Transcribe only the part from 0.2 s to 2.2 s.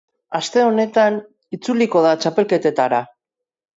Aste honetan itzuliko da